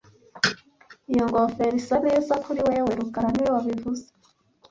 Iyo 1.11 1.23
ngofero 1.29 1.75
isa 1.81 1.95
neza 2.07 2.33
kuri 2.43 2.61
wewe 2.69 2.91
rukara 2.99 3.29
niwe 3.31 3.49
wabivuze 3.55 4.05